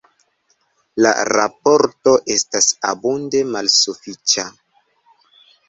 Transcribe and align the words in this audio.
La 1.05 1.11
raporto 1.31 2.15
estas 2.37 2.71
abunde 2.95 3.45
malsufiĉa. 3.59 4.49